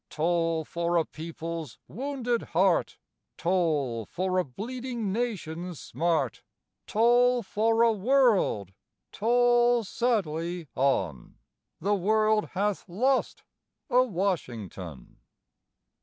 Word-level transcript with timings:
Toll 0.09 0.65
for 0.65 0.97
a 0.97 1.05
people's 1.05 1.77
wounded 1.87 2.41
heart, 2.57 2.97
Toll 3.37 4.07
for 4.07 4.39
a 4.39 4.43
bleeding 4.43 5.13
Nation's 5.13 5.79
smart, 5.79 6.41
Toll 6.87 7.43
for 7.43 7.83
a 7.83 7.91
World! 7.93 8.73
toll 9.11 9.83
sadly 9.83 10.67
on 10.73 11.37
The 11.79 11.93
world 11.93 12.45
hath 12.55 12.89
lost 12.89 13.43
a 13.91 14.01
Washington. 14.03 15.17